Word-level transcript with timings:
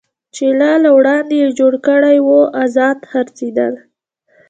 چې 0.35 0.45
لا 0.59 0.73
له 0.83 0.89
وړاندې 0.97 1.35
یې 1.41 1.49
جوړ 1.59 1.73
کړی 1.87 2.17
و، 2.25 2.27
ازاد 2.63 2.97
څرخېدل. 3.09 3.73